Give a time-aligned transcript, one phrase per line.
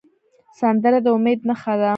[0.59, 1.89] سندره د امید نښه ده